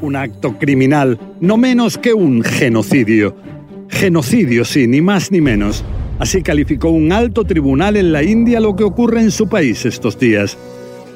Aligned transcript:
Un 0.00 0.16
acto 0.16 0.58
criminal, 0.58 1.18
no 1.40 1.56
menos 1.56 1.96
que 1.96 2.12
un 2.12 2.42
genocidio. 2.42 3.34
Genocidio, 3.88 4.64
sí, 4.64 4.86
ni 4.86 5.00
más 5.00 5.32
ni 5.32 5.40
menos. 5.40 5.84
Así 6.18 6.42
calificó 6.42 6.90
un 6.90 7.12
alto 7.12 7.44
tribunal 7.44 7.96
en 7.96 8.12
la 8.12 8.22
India 8.22 8.60
lo 8.60 8.76
que 8.76 8.84
ocurre 8.84 9.20
en 9.20 9.30
su 9.30 9.48
país 9.48 9.86
estos 9.86 10.18
días. 10.18 10.58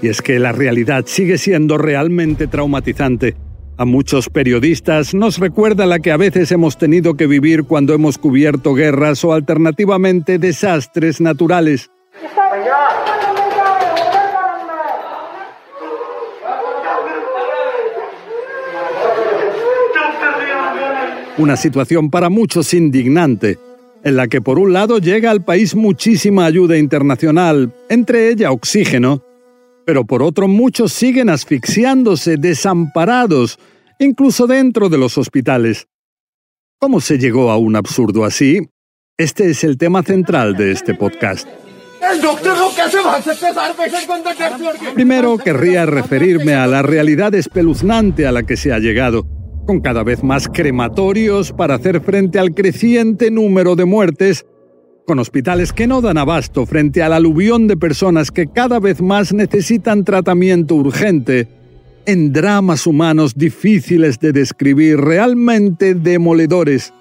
Y 0.02 0.08
es 0.08 0.22
que 0.22 0.38
la 0.38 0.52
realidad 0.52 1.04
sigue 1.06 1.36
siendo 1.36 1.76
realmente 1.78 2.46
traumatizante. 2.46 3.36
A 3.76 3.84
muchos 3.84 4.28
periodistas 4.28 5.14
nos 5.14 5.38
recuerda 5.38 5.86
la 5.86 6.00
que 6.00 6.12
a 6.12 6.18
veces 6.18 6.52
hemos 6.52 6.76
tenido 6.76 7.14
que 7.14 7.26
vivir 7.26 7.64
cuando 7.64 7.94
hemos 7.94 8.18
cubierto 8.18 8.74
guerras 8.74 9.24
o 9.24 9.32
alternativamente 9.32 10.38
desastres 10.38 11.20
naturales. 11.20 11.90
Una 21.40 21.56
situación 21.56 22.10
para 22.10 22.28
muchos 22.28 22.74
indignante, 22.74 23.58
en 24.04 24.16
la 24.16 24.28
que 24.28 24.42
por 24.42 24.58
un 24.58 24.74
lado 24.74 24.98
llega 24.98 25.30
al 25.30 25.42
país 25.42 25.74
muchísima 25.74 26.44
ayuda 26.44 26.76
internacional, 26.76 27.74
entre 27.88 28.28
ella 28.28 28.52
oxígeno, 28.52 29.24
pero 29.86 30.04
por 30.04 30.22
otro 30.22 30.48
muchos 30.48 30.92
siguen 30.92 31.30
asfixiándose, 31.30 32.36
desamparados, 32.36 33.58
incluso 33.98 34.46
dentro 34.46 34.90
de 34.90 34.98
los 34.98 35.16
hospitales. 35.16 35.88
¿Cómo 36.78 37.00
se 37.00 37.16
llegó 37.16 37.50
a 37.50 37.56
un 37.56 37.74
absurdo 37.74 38.26
así? 38.26 38.68
Este 39.16 39.48
es 39.48 39.64
el 39.64 39.78
tema 39.78 40.02
central 40.02 40.54
de 40.58 40.72
este 40.72 40.94
podcast. 40.94 41.48
Primero 44.92 45.38
querría 45.38 45.86
referirme 45.86 46.52
a 46.52 46.66
la 46.66 46.82
realidad 46.82 47.34
espeluznante 47.34 48.26
a 48.26 48.32
la 48.32 48.42
que 48.42 48.58
se 48.58 48.74
ha 48.74 48.78
llegado 48.78 49.39
con 49.70 49.78
cada 49.78 50.02
vez 50.02 50.24
más 50.24 50.48
crematorios 50.48 51.52
para 51.52 51.76
hacer 51.76 52.00
frente 52.00 52.40
al 52.40 52.54
creciente 52.54 53.30
número 53.30 53.76
de 53.76 53.84
muertes, 53.84 54.44
con 55.06 55.20
hospitales 55.20 55.72
que 55.72 55.86
no 55.86 56.00
dan 56.00 56.18
abasto 56.18 56.66
frente 56.66 57.04
al 57.04 57.12
aluvión 57.12 57.68
de 57.68 57.76
personas 57.76 58.32
que 58.32 58.48
cada 58.48 58.80
vez 58.80 59.00
más 59.00 59.32
necesitan 59.32 60.02
tratamiento 60.02 60.74
urgente, 60.74 61.46
en 62.04 62.32
dramas 62.32 62.84
humanos 62.84 63.36
difíciles 63.36 64.18
de 64.18 64.32
describir, 64.32 64.98
realmente 64.98 65.94
demoledores. 65.94 66.92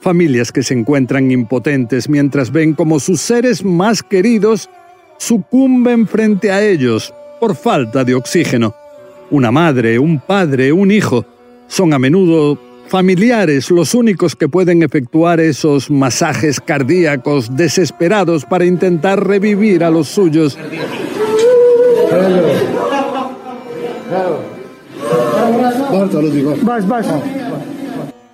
Familias 0.00 0.52
que 0.52 0.62
se 0.62 0.74
encuentran 0.74 1.32
impotentes 1.32 2.08
mientras 2.08 2.52
ven 2.52 2.74
como 2.74 3.00
sus 3.00 3.20
seres 3.20 3.64
más 3.64 4.04
queridos 4.04 4.70
sucumben 5.18 6.06
frente 6.06 6.52
a 6.52 6.64
ellos 6.64 7.12
por 7.40 7.56
falta 7.56 8.04
de 8.04 8.14
oxígeno. 8.14 8.76
Una 9.32 9.50
madre, 9.50 9.98
un 9.98 10.20
padre, 10.20 10.72
un 10.72 10.92
hijo 10.92 11.26
son 11.70 11.94
a 11.94 11.98
menudo 12.00 12.58
familiares 12.88 13.70
los 13.70 13.94
únicos 13.94 14.34
que 14.34 14.48
pueden 14.48 14.82
efectuar 14.82 15.38
esos 15.38 15.88
masajes 15.88 16.60
cardíacos 16.60 17.56
desesperados 17.56 18.44
para 18.44 18.64
intentar 18.64 19.24
revivir 19.24 19.84
a 19.84 19.90
los 19.90 20.08
suyos. 20.08 20.58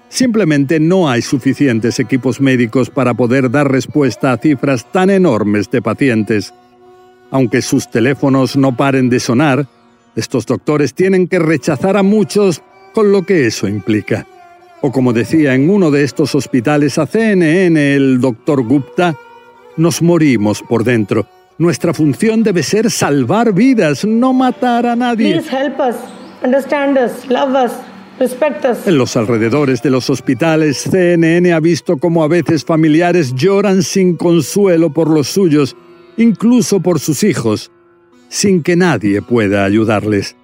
Simplemente 0.08 0.80
no 0.80 1.10
hay 1.10 1.20
suficientes 1.20 2.00
equipos 2.00 2.40
médicos 2.40 2.88
para 2.88 3.12
poder 3.12 3.50
dar 3.50 3.70
respuesta 3.70 4.32
a 4.32 4.38
cifras 4.38 4.90
tan 4.90 5.10
enormes 5.10 5.70
de 5.70 5.82
pacientes. 5.82 6.54
Aunque 7.30 7.60
sus 7.60 7.90
teléfonos 7.90 8.56
no 8.56 8.74
paren 8.74 9.10
de 9.10 9.20
sonar, 9.20 9.66
estos 10.14 10.46
doctores 10.46 10.94
tienen 10.94 11.28
que 11.28 11.38
rechazar 11.38 11.98
a 11.98 12.02
muchos 12.02 12.62
con 12.96 13.12
lo 13.12 13.24
que 13.24 13.46
eso 13.46 13.68
implica. 13.68 14.26
O 14.80 14.90
como 14.90 15.12
decía 15.12 15.52
en 15.52 15.68
uno 15.68 15.90
de 15.90 16.02
estos 16.02 16.34
hospitales 16.34 16.96
a 16.96 17.06
CNN 17.06 17.94
el 17.94 18.22
doctor 18.22 18.62
Gupta, 18.62 19.14
nos 19.76 20.00
morimos 20.00 20.62
por 20.62 20.82
dentro. 20.82 21.26
Nuestra 21.58 21.92
función 21.92 22.42
debe 22.42 22.62
ser 22.62 22.90
salvar 22.90 23.52
vidas, 23.52 24.06
no 24.06 24.32
matar 24.32 24.86
a 24.86 24.96
nadie. 24.96 25.34
En 28.86 28.96
los 28.96 29.14
alrededores 29.14 29.82
de 29.82 29.90
los 29.90 30.08
hospitales, 30.08 30.78
CNN 30.90 31.52
ha 31.52 31.60
visto 31.60 31.98
cómo 31.98 32.24
a 32.24 32.28
veces 32.28 32.64
familiares 32.64 33.34
lloran 33.34 33.82
sin 33.82 34.16
consuelo 34.16 34.88
por 34.88 35.10
los 35.10 35.28
suyos, 35.28 35.76
incluso 36.16 36.80
por 36.80 36.98
sus 36.98 37.24
hijos, 37.24 37.70
sin 38.30 38.62
que 38.62 38.74
nadie 38.74 39.20
pueda 39.20 39.66
ayudarles. 39.66 40.34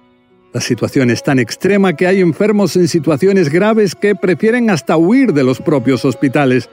La 0.53 0.61
situación 0.61 1.09
es 1.09 1.23
tan 1.23 1.39
extrema 1.39 1.93
que 1.93 2.05
hay 2.05 2.21
enfermos 2.21 2.75
en 2.75 2.87
situaciones 2.87 3.49
graves 3.49 3.95
que 3.95 4.13
prefieren 4.13 4.69
hasta 4.69 4.97
huir 4.97 5.33
de 5.33 5.43
los 5.43 5.59
propios 5.59 6.05
hospitales, 6.05 6.69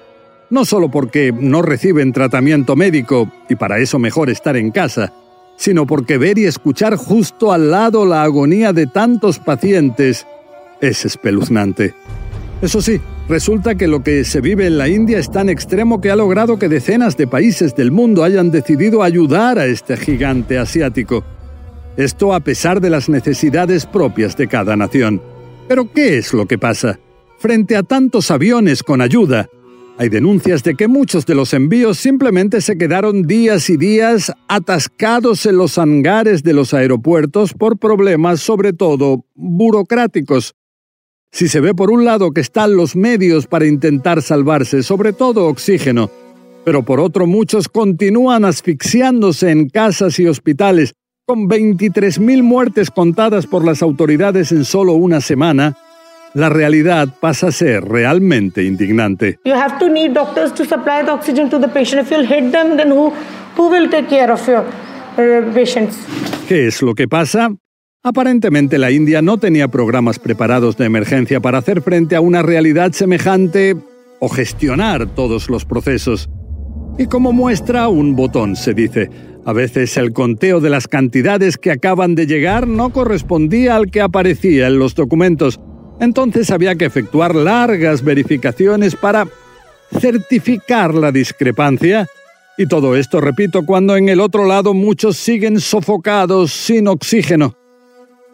no 0.51 0.67
solo 0.67 0.91
porque 0.91 1.33
no 1.33 1.63
reciben 1.63 2.13
tratamiento 2.13 2.77
médico 2.77 3.33
y 3.49 3.55
para 3.55 3.79
eso 3.79 3.99
mejor 3.99 4.29
estar 4.29 4.55
en 4.59 4.71
casa, 4.71 5.15
sino 5.57 5.87
porque 5.87 6.19
ver 6.19 6.37
y 6.37 6.45
escuchar 6.45 6.97
justo 6.97 7.53
al 7.53 7.71
lado 7.71 8.05
la 8.05 8.23
agonía 8.23 8.75
de 8.75 8.87
tantos 8.87 9.39
pacientes 9.39 10.27
es 10.83 11.07
espeluznante. 11.07 11.95
Eso 12.61 12.83
sí, 12.83 13.01
resulta 13.31 13.77
que 13.77 13.89
lo 13.89 14.03
que 14.03 14.25
se 14.25 14.43
vive 14.43 14.67
en 14.67 14.77
la 14.77 14.89
India 14.89 15.19
es 15.19 15.31
tan 15.31 15.49
extremo 15.49 16.03
que 16.03 16.11
ha 16.11 16.17
logrado 16.17 16.59
que 16.59 16.69
decenas 16.69 17.17
de 17.17 17.27
países 17.27 17.75
del 17.75 17.91
mundo 17.91 18.25
hayan 18.25 18.51
decidido 18.51 19.03
ayudar 19.03 19.59
a 19.59 19.65
este 19.65 19.97
gigante 19.97 20.59
asiático. 20.59 21.25
Esto 21.97 22.33
a 22.35 22.41
pesar 22.41 22.81
de 22.81 22.91
las 22.91 23.09
necesidades 23.09 23.87
propias 23.87 24.37
de 24.37 24.49
cada 24.49 24.77
nación. 24.77 25.21
Pero 25.69 25.93
¿qué 25.93 26.19
es 26.19 26.33
lo 26.33 26.47
que 26.47 26.59
pasa? 26.59 26.99
Frente 27.39 27.77
a 27.77 27.83
tantos 27.83 28.31
aviones 28.31 28.83
con 28.83 29.01
ayuda, 29.01 29.49
hay 29.99 30.09
denuncias 30.09 30.63
de 30.63 30.77
que 30.77 30.89
muchos 30.89 31.27
de 31.27 31.35
los 31.35 31.53
envíos 31.53 31.99
simplemente 31.99 32.63
se 32.63 32.79
quedaron 32.79 33.23
días 33.23 33.69
y 33.69 33.77
días 33.77 34.33
atascados 34.49 35.45
en 35.45 35.59
los 35.59 35.77
hangares 35.77 36.43
de 36.43 36.55
los 36.55 36.73
aeropuertos 36.73 37.53
por 37.53 37.79
problemas 37.79 38.41
sobre 38.41 38.73
todo 38.73 39.27
burocráticos. 39.35 40.55
Si 41.33 41.49
se 41.49 41.61
ve 41.61 41.75
por 41.75 41.91
un 41.91 42.05
lado 42.05 42.31
que 42.31 42.41
están 42.41 42.77
los 42.77 42.97
medios 42.97 43.47
para 43.47 43.67
intentar 43.67 44.23
salvarse, 44.23 44.83
sobre 44.83 45.13
todo 45.13 45.47
oxígeno, 45.49 46.11
pero 46.65 46.83
por 46.83 46.99
otro 46.99 47.27
muchos 47.27 47.69
continúan 47.69 48.45
asfixiándose 48.45 49.51
en 49.51 49.69
casas 49.69 50.19
y 50.19 50.27
hospitales 50.27 50.95
con 51.31 51.49
23.000 51.49 52.43
muertes 52.43 52.91
contadas 52.91 53.47
por 53.47 53.65
las 53.65 53.83
autoridades 53.83 54.51
en 54.51 54.65
solo 54.65 54.95
una 54.95 55.21
semana, 55.21 55.77
la 56.35 56.49
realidad 56.49 57.07
pasa 57.21 57.47
a 57.47 57.53
ser 57.53 57.85
realmente 57.85 58.65
indignante. 58.65 59.39
You 59.45 59.53
have 59.53 59.79
to 59.79 59.89
need 59.89 60.11
doctors 60.11 60.53
to 60.55 60.65
supply 60.65 61.05
the 61.05 61.13
oxygen 61.13 61.49
to 61.51 61.61
the 61.61 61.69
patient. 61.69 62.03
If 62.03 62.11
you'll 62.11 62.27
hit 62.27 62.51
them, 62.51 62.77
then 62.77 62.91
who, 62.91 63.13
who 63.57 63.69
will 63.69 63.89
take 63.89 64.09
care 64.09 64.33
of 64.33 64.45
your 64.49 64.65
uh, 64.65 65.55
patients? 65.55 65.99
¿Qué 66.49 66.67
es 66.67 66.83
lo 66.83 66.97
que 66.97 67.07
pasa? 67.07 67.55
Aparentemente 68.03 68.77
la 68.79 68.91
India 68.91 69.23
no 69.23 69.39
tenía 69.39 69.69
programas 69.69 70.19
preparados 70.19 70.77
de 70.79 70.87
emergencia 70.87 71.39
para 71.39 71.59
hacer 71.59 71.81
frente 71.81 72.17
a 72.17 72.21
una 72.21 72.43
realidad 72.43 72.91
semejante 72.91 73.77
o 74.19 74.29
gestionar 74.29 75.07
todos 75.07 75.49
los 75.49 75.65
procesos. 75.65 76.29
Y 76.99 77.07
como 77.07 77.33
muestra, 77.33 77.89
un 77.89 78.15
botón, 78.17 78.57
se 78.57 78.75
dice. 78.75 79.11
A 79.47 79.53
veces 79.53 79.97
el 79.97 80.13
conteo 80.13 80.61
de 80.61 80.69
las 80.69 80.87
cantidades 80.87 81.57
que 81.57 81.71
acaban 81.71 82.15
de 82.15 82.27
llegar 82.27 82.67
no 82.67 82.91
correspondía 82.91 83.77
al 83.77 83.91
que 83.91 84.03
aparecía 84.03 84.67
en 84.67 84.79
los 84.79 84.95
documentos. 84.95 85.59
Entonces 85.99 86.51
había 86.51 86.75
que 86.77 86.85
efectuar 86.85 87.35
largas 87.35 88.05
verificaciones 88.05 88.97
para 88.97 89.27
certificar 89.99 90.95
la 90.95 91.11
discrepancia. 91.11 92.07
Y 92.59 92.67
todo 92.67 92.97
esto, 92.97 93.21
repito, 93.21 93.65
cuando 93.65 93.97
en 93.97 94.11
el 94.11 94.21
otro 94.21 94.45
lado 94.47 94.75
muchos 94.75 95.17
siguen 95.17 95.61
sofocados 95.61 96.53
sin 96.53 96.89
oxígeno. 96.89 97.55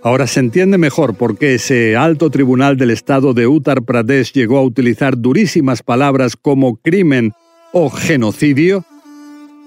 Ahora 0.02 0.26
se 0.26 0.40
entiende 0.40 0.78
mejor 0.78 1.16
por 1.16 1.38
qué 1.38 1.54
ese 1.54 1.96
alto 1.96 2.30
tribunal 2.30 2.76
del 2.76 2.90
estado 2.90 3.32
de 3.32 3.46
Uttar 3.46 3.82
Pradesh 3.82 4.32
llegó 4.32 4.58
a 4.58 4.62
utilizar 4.62 5.18
durísimas 5.18 5.82
palabras 5.82 6.36
como 6.36 6.76
crimen 6.76 7.32
o 7.72 7.90
genocidio. 7.90 8.84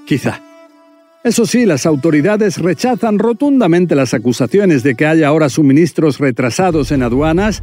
Quizá. 0.06 0.42
Eso 1.24 1.46
sí, 1.46 1.66
las 1.66 1.86
autoridades 1.86 2.57
rechazan 2.57 3.19
rotundamente 3.19 3.94
las 3.94 4.13
acusaciones 4.13 4.84
de 4.84 4.96
que 4.96 5.06
haya 5.06 5.28
ahora 5.28 5.50
suministros 5.50 6.18
retrasados 6.18 6.92
en 6.92 7.04
aduanas 7.04 7.62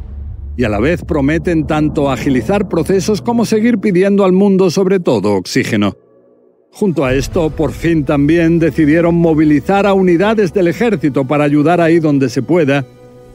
y 0.57 0.65
a 0.65 0.69
la 0.69 0.79
vez 0.79 1.03
prometen 1.05 1.67
tanto 1.67 2.11
agilizar 2.11 2.69
procesos 2.69 3.23
como 3.23 3.45
seguir 3.45 3.79
pidiendo 3.79 4.25
al 4.25 4.33
mundo 4.33 4.71
sobre 4.71 5.01
todo 5.01 5.35
oxígeno. 5.35 5.97
Junto 6.71 7.07
a 7.07 7.15
esto, 7.15 7.49
por 7.49 7.73
fin 7.73 8.05
también 8.05 8.59
decidieron 8.59 9.15
movilizar 9.15 9.87
a 9.87 9.95
unidades 9.95 10.53
del 10.53 10.69
ejército 10.69 11.27
para 11.27 11.45
ayudar 11.45 11.81
ahí 11.81 11.99
donde 11.99 12.29
se 12.29 12.43
pueda 12.43 12.85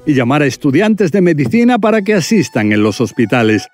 y 0.06 0.14
llamar 0.14 0.44
a 0.44 0.46
estudiantes 0.46 1.12
de 1.12 1.22
medicina 1.22 1.80
para 1.80 2.04
que 2.04 2.14
asistan 2.14 2.72
en 2.72 2.84
los 2.84 3.02
hospitales. 3.02 3.68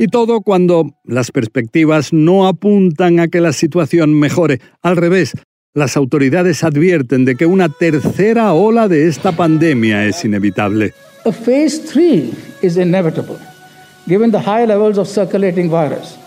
Y 0.00 0.08
todo 0.08 0.40
cuando 0.40 0.86
las 1.04 1.30
perspectivas 1.30 2.12
no 2.12 2.48
apuntan 2.48 3.20
a 3.20 3.28
que 3.28 3.40
la 3.40 3.52
situación 3.52 4.18
mejore. 4.18 4.58
Al 4.80 4.96
revés, 4.96 5.34
las 5.74 5.96
autoridades 5.96 6.64
advierten 6.64 7.26
de 7.26 7.36
que 7.36 7.44
una 7.44 7.68
tercera 7.68 8.52
ola 8.54 8.88
de 8.88 9.08
esta 9.08 9.32
pandemia 9.32 10.06
es 10.06 10.24
inevitable. 10.24 10.94
A 11.26 11.32
phase 11.32 11.80
3 11.92 12.32
is 12.62 12.78
inevitable, 12.78 13.36
given 14.08 14.32
the 14.32 14.40
high 14.40 14.66
levels 14.66 14.96
of 14.96 15.06
circulating 15.06 15.70
virus 15.70 16.18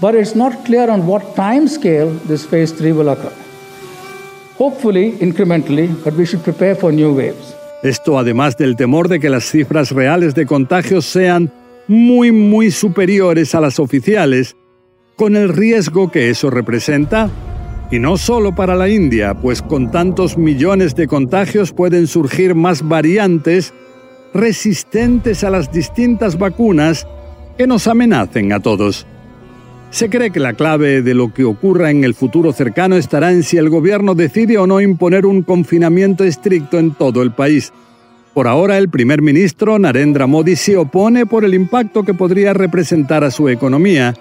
but 0.00 0.14
it's 0.14 0.34
not 0.34 0.64
clear 0.64 0.90
on 0.90 1.06
what 1.06 1.22
time 1.36 1.68
scale 1.68 2.10
this 2.26 2.44
phase 2.44 2.72
3 2.72 2.92
will 2.92 3.08
occur. 3.08 3.32
Hopefully, 4.58 5.12
incrementally, 5.20 5.88
but 6.04 6.14
we 6.14 6.26
should 6.26 6.42
prepare 6.42 6.74
for 6.74 6.92
new 6.92 7.14
waves. 7.14 7.54
Esto 7.82 8.18
además 8.18 8.56
del 8.56 8.76
temor 8.76 9.08
de 9.08 9.18
que 9.18 9.28
las 9.28 9.44
cifras 9.44 9.90
reales 9.90 10.34
de 10.34 10.46
contagios 10.46 11.04
sean 11.04 11.50
muy, 11.88 12.32
muy 12.32 12.70
superiores 12.70 13.54
a 13.54 13.60
las 13.60 13.78
oficiales, 13.78 14.56
con 15.16 15.36
el 15.36 15.48
riesgo 15.48 16.10
que 16.10 16.30
eso 16.30 16.50
representa. 16.50 17.30
Y 17.90 17.98
no 17.98 18.16
solo 18.16 18.54
para 18.54 18.74
la 18.74 18.88
India, 18.88 19.34
pues 19.34 19.60
con 19.60 19.90
tantos 19.90 20.38
millones 20.38 20.94
de 20.94 21.06
contagios 21.06 21.72
pueden 21.72 22.06
surgir 22.06 22.54
más 22.54 22.88
variantes 22.88 23.74
resistentes 24.32 25.44
a 25.44 25.50
las 25.50 25.70
distintas 25.70 26.38
vacunas 26.38 27.06
que 27.58 27.66
nos 27.66 27.86
amenacen 27.86 28.52
a 28.52 28.60
todos. 28.60 29.06
Se 29.90 30.08
cree 30.08 30.30
que 30.30 30.40
la 30.40 30.54
clave 30.54 31.02
de 31.02 31.12
lo 31.12 31.34
que 31.34 31.44
ocurra 31.44 31.90
en 31.90 32.02
el 32.02 32.14
futuro 32.14 32.54
cercano 32.54 32.96
estará 32.96 33.30
en 33.30 33.42
si 33.42 33.58
el 33.58 33.68
gobierno 33.68 34.14
decide 34.14 34.56
o 34.56 34.66
no 34.66 34.80
imponer 34.80 35.26
un 35.26 35.42
confinamiento 35.42 36.24
estricto 36.24 36.78
en 36.78 36.92
todo 36.92 37.20
el 37.20 37.32
país. 37.32 37.74
Por 38.34 38.48
ahora, 38.48 38.78
el 38.78 38.88
primer 38.88 39.20
ministro 39.20 39.78
Narendra 39.78 40.26
Modi 40.26 40.56
se 40.56 40.76
opone 40.76 41.26
por 41.26 41.44
el 41.44 41.54
impacto 41.54 42.02
que 42.02 42.14
podría 42.14 42.54
representar 42.54 43.24
a 43.24 43.30
su 43.30 43.48
economía 43.48 44.14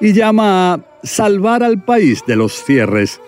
y 0.00 0.12
llama 0.12 0.74
a 0.74 0.80
salvar 1.02 1.62
al 1.62 1.82
país 1.82 2.22
de 2.26 2.36
los 2.36 2.64
cierres. 2.64 3.20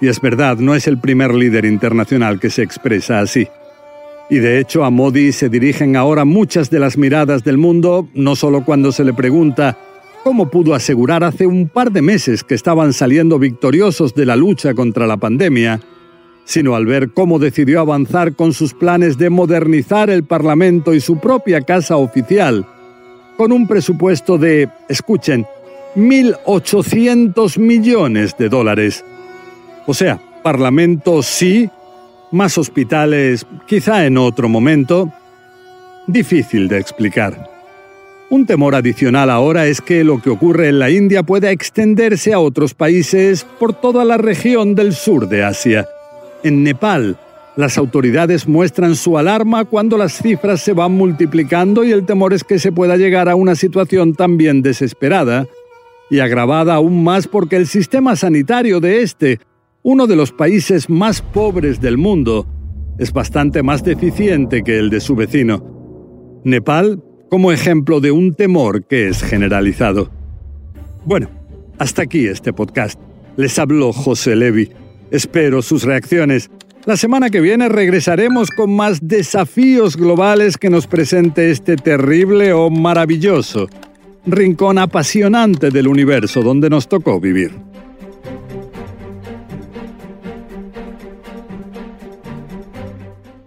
Y 0.00 0.08
es 0.08 0.20
verdad, 0.20 0.58
no 0.58 0.74
es 0.74 0.86
el 0.86 0.98
primer 0.98 1.34
líder 1.34 1.64
internacional 1.64 2.40
que 2.40 2.50
se 2.50 2.62
expresa 2.62 3.20
así. 3.20 3.48
Y 4.30 4.38
de 4.38 4.58
hecho 4.58 4.84
a 4.84 4.90
Modi 4.90 5.32
se 5.32 5.48
dirigen 5.48 5.96
ahora 5.96 6.24
muchas 6.24 6.70
de 6.70 6.80
las 6.80 6.96
miradas 6.96 7.44
del 7.44 7.58
mundo, 7.58 8.08
no 8.14 8.34
solo 8.34 8.64
cuando 8.64 8.92
se 8.92 9.04
le 9.04 9.12
pregunta 9.12 9.78
¿Cómo 10.26 10.50
pudo 10.50 10.74
asegurar 10.74 11.22
hace 11.22 11.46
un 11.46 11.68
par 11.68 11.92
de 11.92 12.02
meses 12.02 12.42
que 12.42 12.56
estaban 12.56 12.92
saliendo 12.92 13.38
victoriosos 13.38 14.12
de 14.12 14.26
la 14.26 14.34
lucha 14.34 14.74
contra 14.74 15.06
la 15.06 15.18
pandemia, 15.18 15.78
sino 16.46 16.76
al 16.76 16.86
ver 16.86 17.10
cómo 17.10 17.38
decidió 17.38 17.80
avanzar 17.80 18.34
con 18.34 18.54
sus 18.54 18.72
planes 18.72 19.18
de 19.18 19.28
modernizar 19.28 20.08
el 20.08 20.24
Parlamento 20.24 20.94
y 20.94 21.00
su 21.00 21.18
propia 21.18 21.60
casa 21.60 21.96
oficial, 21.96 22.64
con 23.36 23.52
un 23.52 23.66
presupuesto 23.66 24.38
de, 24.38 24.70
escuchen, 24.88 25.44
1.800 25.96 27.58
millones 27.58 28.36
de 28.38 28.48
dólares. 28.48 29.04
O 29.86 29.92
sea, 29.92 30.20
Parlamento 30.42 31.22
sí, 31.22 31.68
más 32.30 32.56
hospitales 32.56 33.44
quizá 33.66 34.06
en 34.06 34.16
otro 34.16 34.48
momento. 34.48 35.12
Difícil 36.06 36.68
de 36.68 36.78
explicar. 36.78 37.50
Un 38.30 38.46
temor 38.46 38.76
adicional 38.76 39.30
ahora 39.30 39.66
es 39.66 39.80
que 39.80 40.04
lo 40.04 40.22
que 40.22 40.30
ocurre 40.30 40.68
en 40.68 40.78
la 40.78 40.90
India 40.90 41.24
pueda 41.24 41.50
extenderse 41.50 42.32
a 42.32 42.38
otros 42.38 42.74
países 42.74 43.44
por 43.58 43.72
toda 43.72 44.04
la 44.04 44.16
región 44.16 44.76
del 44.76 44.94
sur 44.94 45.28
de 45.28 45.42
Asia. 45.42 45.88
En 46.42 46.62
Nepal, 46.62 47.18
las 47.56 47.78
autoridades 47.78 48.46
muestran 48.46 48.94
su 48.94 49.16
alarma 49.16 49.64
cuando 49.64 49.96
las 49.96 50.12
cifras 50.12 50.60
se 50.60 50.72
van 50.72 50.92
multiplicando 50.92 51.84
y 51.84 51.92
el 51.92 52.04
temor 52.04 52.34
es 52.34 52.44
que 52.44 52.58
se 52.58 52.72
pueda 52.72 52.96
llegar 52.96 53.28
a 53.28 53.34
una 53.34 53.54
situación 53.54 54.14
también 54.14 54.62
desesperada 54.62 55.46
y 56.10 56.20
agravada 56.20 56.74
aún 56.74 57.02
más 57.02 57.26
porque 57.26 57.56
el 57.56 57.66
sistema 57.66 58.14
sanitario 58.14 58.78
de 58.80 59.02
este, 59.02 59.40
uno 59.82 60.06
de 60.06 60.16
los 60.16 60.32
países 60.32 60.90
más 60.90 61.22
pobres 61.22 61.80
del 61.80 61.96
mundo, 61.98 62.46
es 62.98 63.12
bastante 63.12 63.62
más 63.62 63.84
deficiente 63.84 64.62
que 64.62 64.78
el 64.78 64.90
de 64.90 65.00
su 65.00 65.14
vecino. 65.14 66.40
Nepal 66.44 67.02
como 67.28 67.52
ejemplo 67.52 68.00
de 68.00 68.10
un 68.10 68.34
temor 68.34 68.84
que 68.84 69.08
es 69.08 69.22
generalizado. 69.22 70.10
Bueno, 71.04 71.28
hasta 71.78 72.02
aquí 72.02 72.26
este 72.26 72.52
podcast. 72.52 73.00
Les 73.36 73.58
habló 73.58 73.92
José 73.92 74.36
Levi. 74.36 74.70
Espero 75.10 75.62
sus 75.62 75.84
reacciones. 75.84 76.50
La 76.84 76.96
semana 76.96 77.30
que 77.30 77.40
viene 77.40 77.68
regresaremos 77.68 78.50
con 78.50 78.74
más 78.74 79.06
desafíos 79.06 79.96
globales 79.96 80.56
que 80.56 80.70
nos 80.70 80.86
presente 80.86 81.50
este 81.50 81.76
terrible 81.76 82.52
o 82.52 82.70
maravilloso 82.70 83.68
rincón 84.26 84.78
apasionante 84.78 85.70
del 85.70 85.88
universo 85.88 86.42
donde 86.42 86.68
nos 86.68 86.88
tocó 86.88 87.20
vivir. 87.20 87.52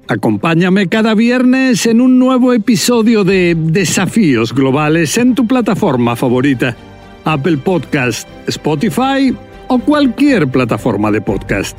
Acompáñame 0.08 0.88
cada 0.88 1.14
viernes 1.14 1.86
en 1.86 2.02
un 2.02 2.18
nuevo 2.18 2.54
episodio 2.54 3.24
de 3.24 3.56
Desafíos 3.56 4.54
Globales 4.54 5.18
en 5.18 5.36
tu 5.36 5.46
plataforma 5.46 6.16
favorita, 6.16 6.76
Apple 7.26 7.58
Podcast, 7.58 8.28
Spotify 8.48 9.36
o 9.70 9.80
cualquier 9.80 10.48
plataforma 10.48 11.12
de 11.12 11.22
podcast. 11.22 11.78